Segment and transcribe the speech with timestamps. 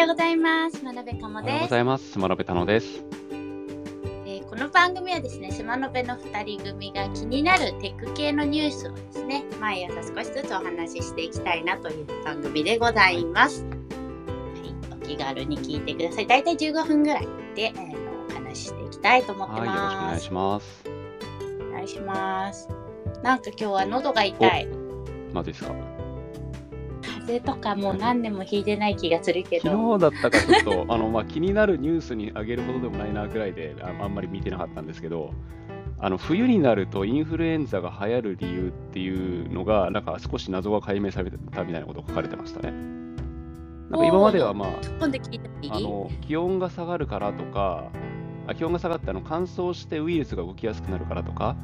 [0.00, 0.82] ようございます。
[0.84, 1.62] 真鍋かもおはようです。
[1.62, 2.12] ございます。
[2.12, 3.04] 島辺太野です。
[4.26, 13.64] えーこの番組はですね、島の辺の2人組が気になるテック系のニュースをですね、毎朝少しずつお話ししていきたいなという番組でございます。
[13.64, 13.68] は
[14.64, 16.26] い、お気軽に聞いてください。
[16.26, 20.24] だいたい15分ぐらいで、えーお話ししていきたいと思ってはい、よろしくお願います。
[20.24, 20.84] します。
[21.70, 22.68] お願いします。
[23.22, 24.66] なんか今日は喉が痛い。
[25.34, 25.95] まずですか？
[27.26, 29.70] 風邪とかもう何年もひいてない気がするけど。
[29.70, 35.34] 昨日だったかちょっと あのまあ気になるニュースに上げるほどでもないなぐらいでああんまり見てなかったんですけど。
[35.98, 42.70] あの冬になるとインフルエンザが流行る理由っていうのがなんか少し謎が解明されたみたいなことが書かれてましたね。
[43.88, 44.68] なんか今まではまあ
[45.70, 47.84] あの気温が下がるからとか、
[48.46, 51.56] あ気温が下がってあの乾燥してウイルスが動きやすくなるからとか、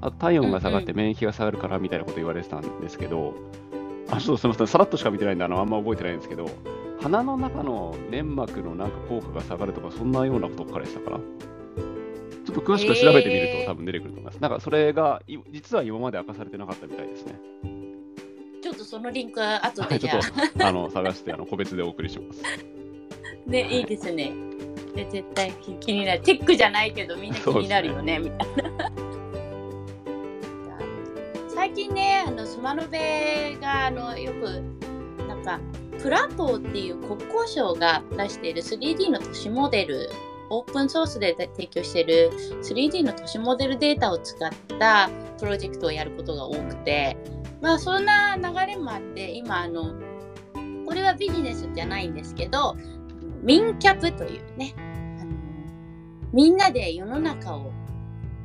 [0.00, 3.34] あと体温が下がって免疫が下がるからみたいなこと言われてたんですけど、
[4.10, 6.50] あそうすみません、さらっとしか見てないんであのあんま覚えてないんですけど、
[7.00, 11.18] 鼻の中の粘膜のなんか効果が下がるとか、そんなようなこと書かれてたかな。
[11.18, 14.40] ちょっと詳しく調べてみるへーと多分出てくると思います。
[14.40, 17.38] なんかそれがい実は今まで明かされてなかったみたいですね。
[18.62, 20.22] ちょっとそのリンクは後はい、でじゃちょっ
[20.54, 20.58] あ。
[20.58, 22.42] と あの探してあの個別でお送りします。
[23.46, 24.32] ね、はいいいですね。
[24.94, 26.20] で絶対気になる。
[26.22, 28.89] テックじゃないけどみんな気になるよね、みたいな。
[31.60, 34.62] 最近ね、あのスマノベがあのよく
[35.28, 35.60] なんか
[36.02, 40.08] プラトーっていう国交省が出している 3D の都市モデル
[40.48, 42.30] オープンソースで提供している
[42.62, 47.18] 3D の都市モデルデータを使ったプロジェクトをやることが多くて、
[47.60, 49.92] まあそんな流れもあって今あの
[50.86, 52.74] これはビジネスじゃないんですけど
[53.42, 54.74] 民キャプというね
[56.32, 57.70] みんなで世の中を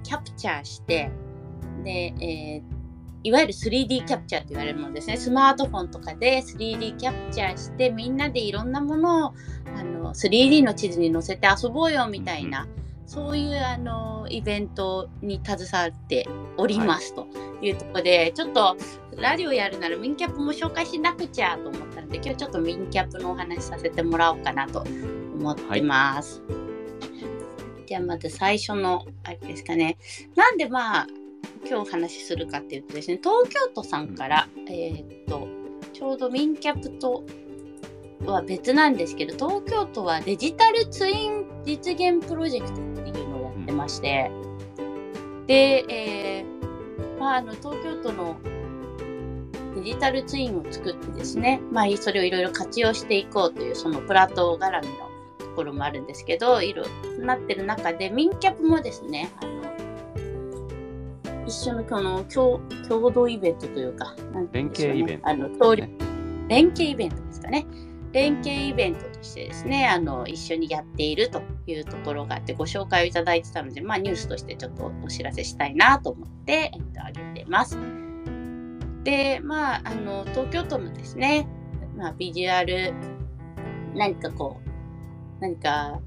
[0.04, 1.10] キャプチャーして
[1.86, 2.75] で、えー
[3.26, 5.18] いわゆる 3D キャプチャーと言われるものですね。
[5.18, 9.34] スマートフォンとかで 3D キャプチャーしてみんなでいろんなものを
[9.76, 12.68] あの 3D の地図に載せて遊ぼうよみたいな、
[13.08, 17.26] そういうあのイベントに携わっておりますと
[17.64, 17.72] い。
[17.72, 18.78] うところで、ちょっと
[19.18, 24.86] ラジオやるならミンキャップも紹介しなくちゃと思ったので今日ちょっとミンキャップのお話しさせてもらおうかなと
[25.40, 26.44] 思ってます。
[27.88, 29.98] じゃあまず最初のあれですかね。
[30.36, 31.08] なんでまあ
[31.68, 35.48] 今日お話しするかっていうとですね東京都さんから、えーっと
[35.94, 37.24] ちょうどミンキャップと
[38.26, 44.30] は別なんですけど東京都はデジタルツイン実現プロジェクトっていうのをやってまして、
[45.48, 48.38] で、えーまあ、あの東京都の
[49.76, 55.10] デジタルツインを作ってですね、まあ、それをいろいろ活用していこうというそのプラトー絡みの
[55.40, 56.88] ところもあるんですけどいろい
[57.20, 59.75] ろなってる中でミンキャップもですねあの
[61.46, 64.16] 一緒のこの共共同イベントというか
[64.52, 65.90] 連携イベントあの協力
[66.48, 67.66] 連携イベントですかね。
[68.12, 77.78] 連携イベントとしてですね、あの一緒にやっているというところがあって、ご紹介をいただいてたので、まあ、ニュースとしてちょっとお知らせしたいなと思って、えっと、あげてます。
[79.04, 81.46] で、まあ、あの東京都のですね、
[81.98, 82.94] まあ、ビジュアル、
[83.94, 84.70] 何かこう、
[85.42, 86.00] 何か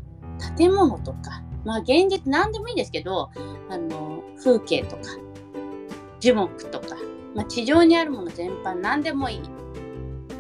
[0.56, 3.28] 建物とか、まあ、現実何でもいいんですけど、
[3.69, 5.03] あの風景とか、
[6.20, 6.96] 樹木とか、
[7.34, 9.42] まあ、地上にあるもの全般何でもいい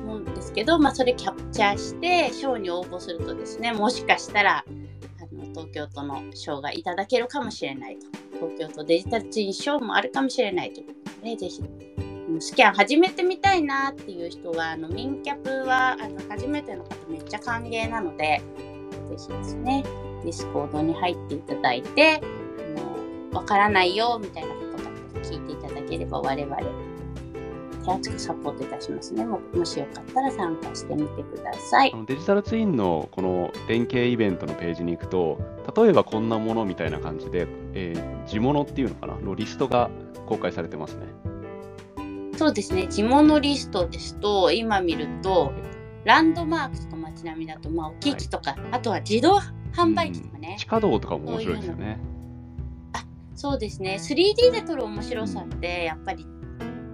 [0.04, 4.64] もんですけど、まあ、それキャプチャーして賞に応募するとですねもしかしたら
[5.20, 8.06] あの東京都の賞がいただけるかもしれないと。
[8.38, 10.80] 東京都デジタルツイン賞もあるかもしれないと。
[10.80, 11.62] いうことで、ね、ぜひ
[12.40, 18.40] スキャン始めてみたいなっていう人はあのミンキャプはあの初めての方めっちゃ歓迎なので
[19.08, 19.82] ぜひですね
[20.22, 22.20] Discord に入っていただいて
[22.76, 24.57] あのわからないよみたいな
[25.18, 26.56] 聞いていただければ我々
[27.84, 29.24] 手厚くサポートいたしますね。
[29.24, 35.40] ももしよかったら参加してみてくださいデジタルツインのこの連携イベントのページに行くと、
[35.74, 39.18] 例えばこんなものみたいな感じで、えー地物っていうのかな？
[39.18, 39.88] のリストが
[40.26, 41.06] 公開されてますね。
[42.36, 45.50] そうですね、地物リストですと、今見ると、
[46.04, 49.38] ランドマークとか街並みだと、まあ、機器とか、あとは自動
[49.72, 51.98] 販売機とかね、地下道とかも面白いですよね。
[53.38, 56.26] そうですね、3D で撮る面白さって、やっぱり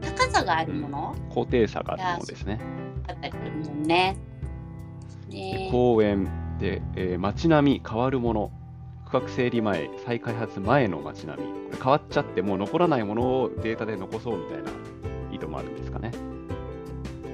[0.03, 1.17] 高さがあるもの？
[1.31, 2.61] 高低差があるものですね。
[3.07, 3.39] だったりす
[3.71, 4.19] るもんね。
[5.31, 8.53] ね公園で、えー街並み変わるもの。
[9.11, 11.49] 区画整理前、再開発前の街並み。
[11.49, 14.71] これ変わっちゃって、もう残らないものをデータで残そうみたいな
[15.33, 16.11] 意図もあるんですかね。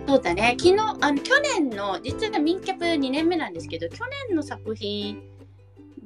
[0.07, 5.21] そうだね、昨日、あの去年の、実は民キャプ2年目なんですけど、去年の作品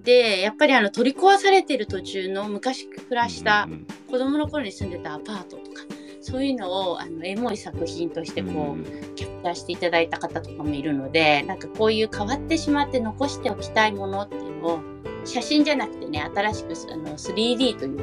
[0.04, 3.68] で、やっぱりあの取り壊されてる途中の昔暮らした
[4.10, 5.82] 子供の頃に住んでたアパートとか
[6.20, 8.84] そういうのをあのエモい作品としてこう、うん
[9.14, 14.80] キャプチャーしていただいた方とかもいるのでなんかこういう変わってしまって残しておきたいものっていうのを
[15.24, 18.00] 写真じゃなくてね新しくあの 3D という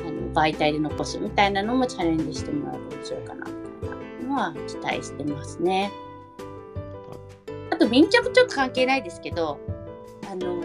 [0.00, 5.90] あの媒体で残すみたいなのもチャレンジしてもらうと面白いかなみたいなのは期待してますね。
[7.70, 9.58] あと民着ちょっと関係ないですけど
[10.30, 10.62] あの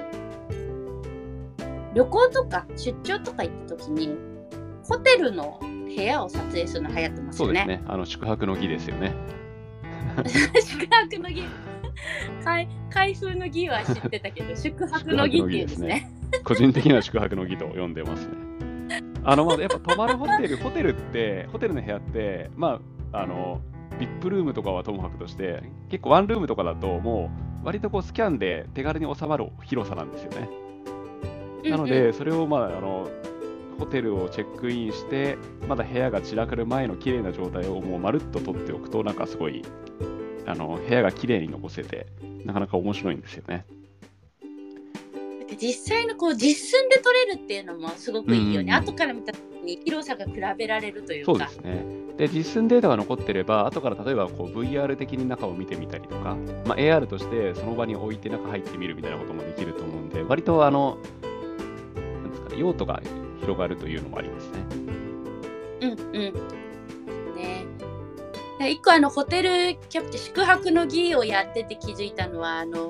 [1.96, 4.16] 旅行とか出張とか行った時に
[4.88, 7.60] ホテルの部屋を撮影するの流行ってますよね。
[7.60, 7.84] そうですね。
[7.88, 9.14] あの宿泊の儀ですよね。
[10.62, 11.44] 宿泊の儀
[12.44, 16.12] 開開封の儀は知ってたけど 宿泊の儀っていうんですね。
[16.44, 18.36] 個人的な宿泊の儀と呼んでますね。
[19.24, 22.80] あの、まあ、やっぱ泊まるホテル、 ホテルって、ホテルの部屋って、ま
[23.12, 23.62] あ、あの、
[24.00, 27.32] VIP ルームとかはともかくとして、結構ワンルームとかだと、も
[27.64, 30.50] う、割とこうスキャンで手軽に収まる広さなんですよね。
[31.72, 33.10] なのうんで、それを、まあ、あの、
[33.80, 39.64] ホテルをチェックインして、まだ部屋が散らかる前の綺麗な状態をもうまるっと取っておくと、なんかすごい、
[40.46, 42.08] あの、部屋が綺麗に残せて、
[42.46, 43.66] なかなか面白いんですよね。
[45.60, 48.74] 実際のこう実寸で撮れるっていうのもすごくいいよね。
[48.74, 51.32] うん後から見た時に広さが比べられるというか。
[51.32, 51.86] そうですね。
[52.18, 56.36] で、実寸データが残ってれば、後から例えばこう VR 的に中を見てみたりとか、
[56.66, 60.98] まあ、AR としてその場に置いて中入ってみるみたいなこともできると思うんで、割とあの、
[62.58, 63.02] 用途が
[63.40, 64.60] 広がるというのもありますね。
[65.82, 66.34] うんうん。
[67.36, 67.66] ね。
[68.60, 72.90] で一個あのホテルキャプテン宿泊の儀をやってて気づいたのはあの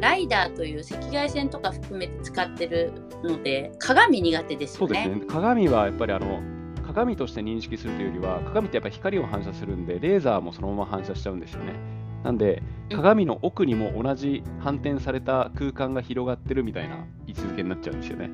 [0.00, 5.02] ライダーという赤外線とか含めて使ってるので鏡苦手ですよね。
[5.02, 5.26] そうですね。
[5.26, 6.40] 鏡はやっぱりあの、
[6.86, 11.74] 鏡として認識するというよりは、鏡ってやっぱり光を反射するんで、レーザーもそのまま反射しちゃうんですよね。
[12.24, 18.28] なんで、うん鏡の奥にも同じ反転された空間が広がってるみたいな位置づけになっちゃうんですよね。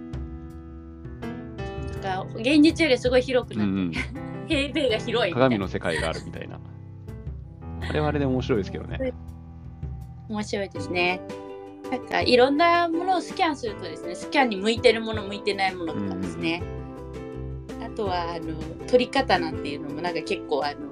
[2.02, 3.92] だから現実よりすごい広くなって、うんうん。
[4.48, 6.60] 平米が広い鏡の世界があるみたいな。
[7.88, 9.12] あれはあれで面白いですけどね。
[10.28, 11.20] 面白いですね。
[11.90, 16.62] なんかいろんなものをスキャンするとですねスキャンに向いてるもの向いてないものとかですね、
[17.80, 18.54] あとはあの
[18.88, 20.90] 撮り方なんていうのもなんか結構あの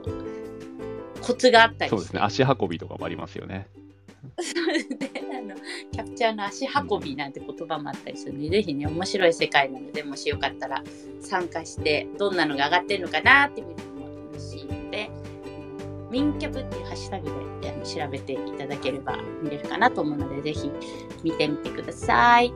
[1.21, 2.21] コツがあったりそうですね。
[2.23, 3.67] 足運びとかもありますよね。
[4.39, 5.14] そうですね
[5.93, 10.83] キャプチャーの足運びなんて言葉もあったりするので、ぜひね面白い世界なのでもしよかったら
[11.21, 15.11] 参加してどんなのが上がってるのかなって見るのも楽しいので
[16.11, 20.71] 「ミンキャプ」っていうハッシュタグで調べていただければ見れるかなと思うのでぜひ
[21.23, 22.51] 見てみてください。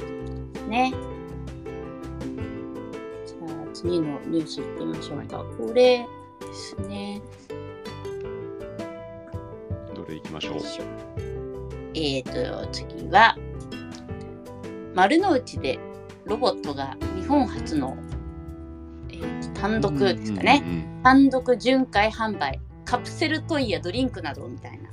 [0.69, 0.93] ね。
[3.27, 5.45] じゃあ次のニュースいってみましょうか。
[5.59, 6.07] これ
[6.41, 7.21] ですね。
[9.95, 11.28] どれ行きましょう？
[11.99, 13.37] えー、と次は
[14.95, 15.81] 丸の内で
[16.25, 17.97] ロボットが日本初の、
[19.11, 24.91] えーと単独ですかね、うんうんうん単独巡回販売カプセルトイやドリンクなどみたいな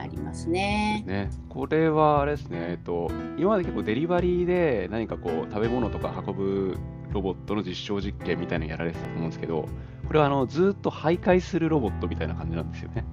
[0.00, 1.02] ありますね。
[1.06, 6.76] ね、これはあれですね、えっと、今まで結構デリバリーで何かこう食べ物とか運ぶ
[7.10, 9.68] ロボットの実証実験みたいなのやられてたと思うんですけど、
[10.06, 13.04] これはあのずっと徘徊するロボットみたいな感じなんですよね。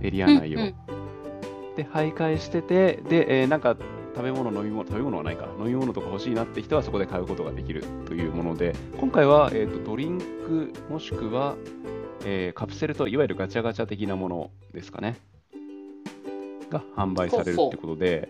[0.00, 0.60] エリア内を。
[0.60, 1.01] うんうん
[1.76, 3.76] で、徘徊してて、で、えーなんか
[4.14, 11.56] 食べ物、飲み物、食べ物はないか、飲み物とか欲しいなって人はそこで買うことができるというもので、今回は、えー、とドリンクもしくは、
[12.24, 15.18] えーカプセルといわゆるガチャガチャ的なものですかね。
[16.72, 18.28] が販売されるってことで、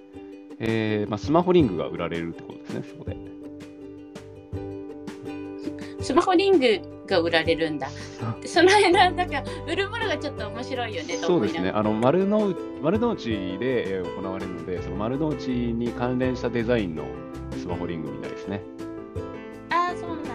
[0.58, 3.16] えーまあ、スマホリングが売られるってことですね、そこで。
[6.00, 7.88] スマホリングが売られるんだ。
[8.40, 11.70] でその辺のなんか売るものがちょっと面白いよねとそうですね。
[11.70, 17.04] あの丸の内丸の内でえー行われるので、その丸の内に関連したデザインの
[17.58, 18.62] スマホリングみたいですね。
[19.70, 20.32] ああそうなんだ。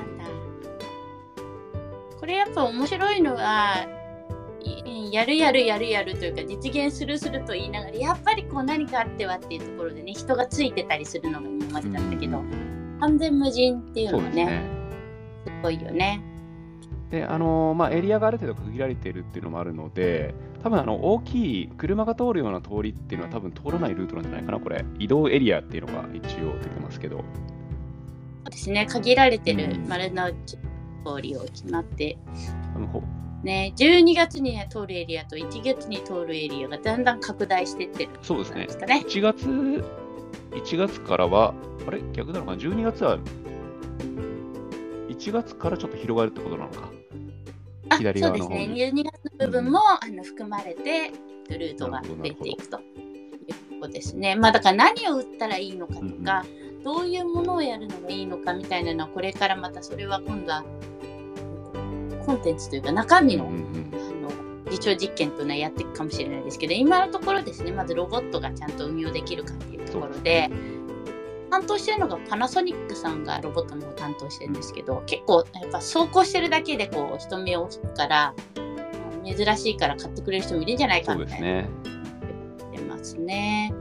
[2.20, 3.88] これやっぱ面白いのが
[4.64, 12.44] いやるやるやるやるというか実現するすると言いながらやっぱりこう何かあってはっていうところでね人がついてたりするのが今までだったけど、
[13.00, 14.62] 完全無人っていうそのがねね。
[15.46, 16.22] すごいよね。
[17.12, 24.84] で、あのまあ、エリアがある程度区切られているっていうのもあるので、多分あの大きい車が通るような通りっていうのは多分通らないルートなんじゃないかな、これ。
[25.00, 27.18] 移動エリアっていうのが一応出てますけど。
[27.18, 27.24] そ
[28.48, 32.18] うですね限られてるうん丸の内通りを決まって
[32.76, 33.04] あのほ
[33.44, 38.68] ね12月に通るエリアと1月に通るエリアがだんだん拡大してってるそうですね。
[38.70, 41.54] 1月、1月からは、
[41.88, 42.02] あれ？
[42.14, 43.20] 逆なのかな ?12 月は、
[45.20, 46.92] 1月からちょっと広がるってことなのか。
[47.90, 48.74] あ左側そうですね。
[48.74, 51.12] 12月の部分も、あの含まれて、
[51.50, 52.82] ルートが増えていくとい
[53.78, 54.36] うことですね。
[54.36, 56.46] まあだから何を売ったらいいのかとか、
[56.84, 60.64] どういうものをやるのがいいのかみたいなのは、これからまたそれは今度は
[62.28, 70.52] コンテンツというか中身の,、うんうんあの実証実験というのはやっていくかもしれないですけど今のところですねまずロボットがちゃんと運用できるかっていうところで
[71.58, 78.36] 担当してるのがパナソニックさんがロボットの方を担当してるんですけど結構やっぱ走行してるだけでこう人目を引くから
[79.26, 82.78] 珍しいから買ってくれる人もいるんじゃないかそうみたいなですね。
[82.78, 83.74] 出ますね。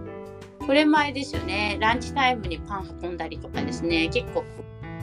[0.67, 1.77] これ前ですよね。
[1.79, 4.09] ランチタイムにパン運んだりとかですね。
[4.09, 4.43] 結構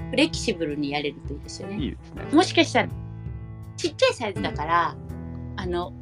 [0.10, 1.78] フレキシブルにやれるといいですよね。
[1.78, 2.24] いいですね。
[2.34, 2.90] もしかしたら
[3.78, 4.96] ちっちゃいサイズだから、
[5.58, 5.94] あの、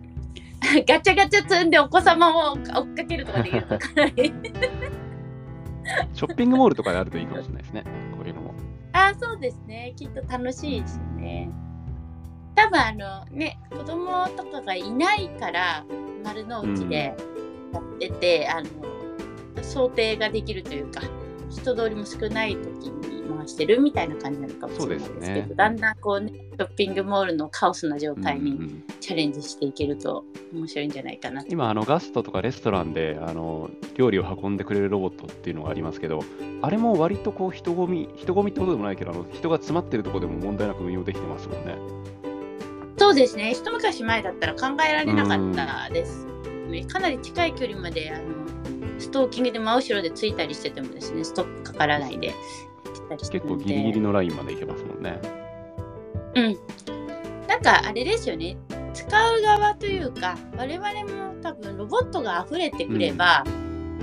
[0.87, 4.33] ガチャガチャ積んでお子様を追っかけるとかできるとかなり。
[6.13, 7.83] ショッピングモールとかであるといいかもしれないですね。
[8.15, 8.53] こういうのも。
[8.93, 9.93] あそうですね。
[9.95, 11.49] きっと楽しいですよね。
[12.55, 15.85] 多分あのね、子供とかがいないから
[16.23, 17.15] 丸の内で
[17.73, 21.01] やってて、あの想定ができるというか、
[21.49, 25.55] 人通りも少ない時に回してるみたいな感じなのかもしれないですけど、ね。
[25.55, 30.23] だんだんこうね、ショッピングモールのカオスな状態にチャレンジしていけると
[30.53, 31.47] 面白いんじゃないかなと。
[31.49, 36.23] 今あのガストとかレストランであの料理を運んでくれるロボットっていうのがありますけど
[36.61, 41.75] あれも割とこう人混み人混みってことでもないけどあの人が詰まってるところでも問題なく運用できてますもんね。
[42.97, 43.53] そうですね。
[43.53, 46.27] 一昔前だったら考えられなかったです、
[46.69, 46.85] ね。
[46.85, 48.41] かなり近い距離まであの
[48.99, 52.33] ストーキングで真後ろでついたりしててもですねストップかからないで
[53.17, 55.19] 結構ギリギリのラインまでいけますもんね。
[56.35, 56.57] うん。
[57.47, 58.57] なんかあれですよね。
[58.93, 63.43] 使う側というか我々も多分ロボットが溢れてくれば、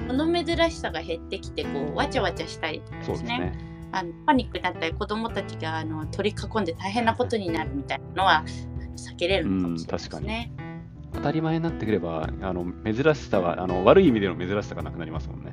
[0.07, 3.04] この珍しさが減ってきてこうわちゃわちゃしたりとかでね。
[3.04, 3.68] そうですすね。
[3.92, 8.45] あのパニックになったり子供たちがあの取り囲んで大変なことになるみたいなのは
[8.97, 10.52] 避けれるのかもしれないですね。
[11.14, 15.52] 当たり前になってくればあの珍しさはあの悪い意味での珍しさがなくなりますもんね。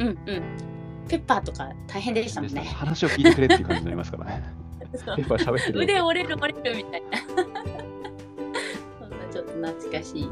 [0.00, 0.71] うんうん。
[1.08, 2.60] ペッパーとか大変でしたもんね。
[2.62, 4.42] 話を聞いてくれっていう感じになりますからね
[4.92, 7.18] ペッパー喋ってる腕折れる折れるみたいな。
[7.18, 10.22] そんなちょっと懐かしい。
[10.22, 10.28] ね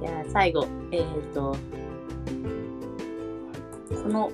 [0.00, 1.04] じゃあ最後、えっ、
[1.34, 1.56] と、
[4.02, 4.32] この、こ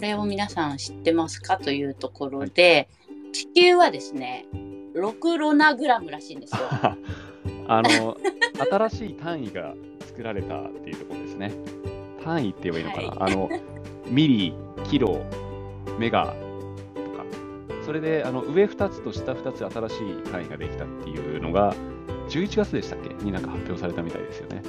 [0.00, 2.90] れを皆さん知ってますかというところで、
[3.32, 4.46] 地球はですね、
[4.94, 6.60] 6ロナグラムらしいんですよ。
[7.68, 8.16] あの
[8.70, 9.74] 新しい単位が
[10.06, 11.52] 作られたっていうところですね。
[12.26, 13.48] 単位って言えばいいのかな、あの
[14.08, 14.54] ミリ、
[14.90, 15.24] キロ、
[15.98, 17.24] メガとか、
[17.84, 21.74] それであの上2つと下2つ新しい単位ができたっていうのが、
[22.28, 23.14] 11月でしたっけ？
[23.24, 24.62] になんか発表されたみたいですよね。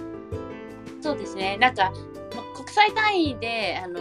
[1.02, 1.58] そうですね。
[1.58, 1.92] なんか、
[2.36, 4.00] ま国際単位で、あの、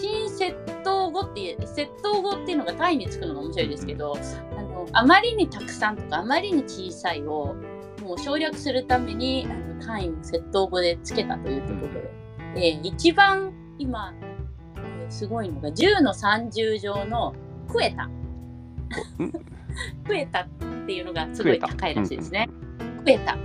[0.00, 4.16] 新窃盗語っていう、窃盗語っていうのが単位につくのが面白いですけど、
[4.56, 7.54] あの、あまりにたくさんとか、あまりに小さいを、
[8.02, 12.10] もう省略するために、あの、単位を窃盗語でつけたというところで、
[12.54, 17.34] で一番今、えーすごいのが、10の30乗の
[17.68, 18.08] クエタ。
[20.06, 20.48] クエタっ
[20.86, 22.48] ていうのがすごい高いらしいですね。
[22.50, 22.68] うん
[23.04, 23.36] クエタ。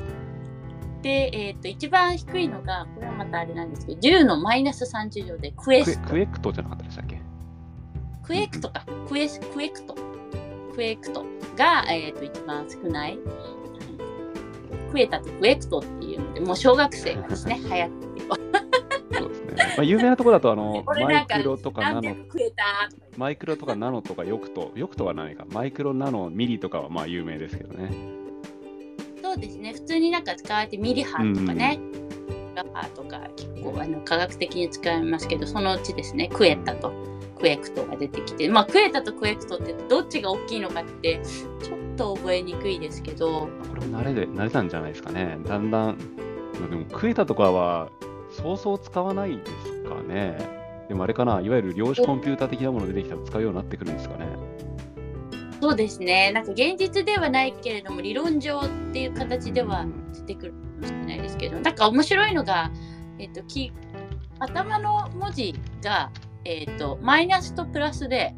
[1.02, 6.10] で、えっ、と、一番低いのが、これはまたあれなんですけど、10のマイナス30乗でクエスト。
[6.10, 7.22] クエクトじゃなかったでしたっけ？
[8.24, 8.86] クエクトか。
[9.08, 9.96] クエス、クエクト。
[10.76, 11.26] クエクト
[11.58, 13.20] が、えっ、と、一番少ない。
[14.92, 18.73] クエタとクエクトっていうので、もう小学生がですね、 流行ってる。
[19.14, 19.56] そうですね。
[19.78, 22.16] まあ、有名なところだとあの マイクロとかナノ。
[23.18, 27.92] マイクロとかナノとかヨクト、ヨクトは何か、マイクロ、ナノ、ミリとかはまあ有名ですけどね。
[29.22, 29.74] そうですね。
[29.74, 31.80] 普通になんか使われてミリ波とかね、
[32.56, 36.92] ラパーとか結構あの科学的に使いますけど、そのうちですね、クエタと
[37.40, 41.20] クエクトが出てきて、まあクエタとクエクトってどっちが大きいのかって
[41.62, 45.38] ちょっと覚えにくいですけど、これも慣れで、慣れたんじゃないですかね。
[45.46, 45.98] だんだん、
[46.60, 47.90] まあでもクエタとかは
[48.34, 50.38] そうそう使わないですかね。
[50.90, 54.26] でもあれかな、いわゆる量子コンピューター的なもの出てきたら使うようになってくるんですかね。
[55.62, 62.72] そうですね、なんか現実ではないけれども、理論上っていう形ではうん出てくるかもしれないですけど、なんか面白いのが、
[63.18, 63.72] えっと、き
[64.40, 66.12] 頭の文字が、
[66.44, 68.36] えっと、マイナスとプラスで、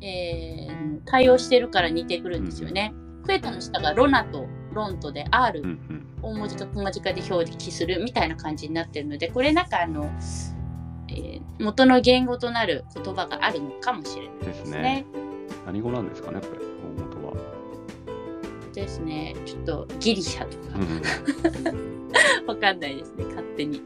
[0.00, 2.94] えー対応してるから似てくるんですよね。
[3.24, 5.62] クエタの下がロナとロントで R。
[6.22, 10.10] 大文字か小文字かで表記するみたいな感じになってるので、これなんかあの、
[11.08, 14.54] えー元の言語となる言葉があるのかもしれないですね。
[14.54, 15.06] ですね。
[15.66, 17.34] 何語なんですかね、これ、大元は。
[18.72, 19.36] ですね。
[19.46, 23.82] ちょっとギリシャとかうん わかんないですね、勝手に。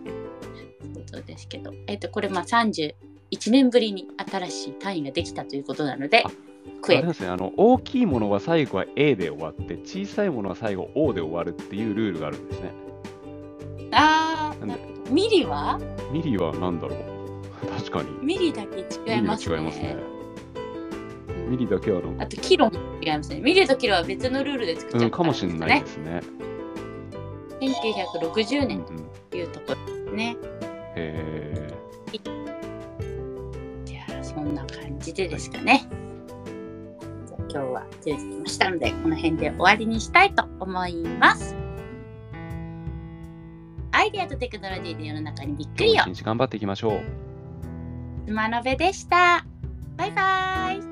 [1.07, 2.95] そうですけど、えっ、と、これまあ31
[3.51, 6.25] 年ぶりに新しい単位ができたということなので
[6.79, 12.73] あ、クエあれですね、あの大きいものは最後は A で終わって、小さいものは最後 O で終わるっていうルールがあるんですね。
[13.93, 15.11] あーなんで？
[15.11, 15.81] ミリは？
[16.13, 17.67] ミリは何だろう？
[17.79, 18.11] 確かに。
[18.23, 19.57] ミリだけ違いますね。
[19.57, 19.97] ミリは違いますね。
[21.47, 22.15] うミリとキロの。
[22.23, 22.73] あとキロも
[23.03, 23.41] 違いますね。
[23.41, 25.87] ミリとキロは別のルールで作っちゃったうん、かもしれないねで。
[25.87, 26.21] すね。
[27.61, 28.85] 1960うん年うん、
[29.31, 30.37] というところですね。
[30.95, 31.73] へ
[33.85, 35.89] じゃあそんな感じでですかね。
[35.89, 36.08] じゃあ
[37.51, 41.57] 今日は出てきましたので、この辺で終わりにしたいと思います。
[43.93, 46.19] アイデアとテクノロジーで世の中にびっくー、りよ今日も一。
[46.19, 47.01] 日頑張っていきましょう。
[48.27, 49.45] スマノベでした。
[49.97, 50.88] バイバイ。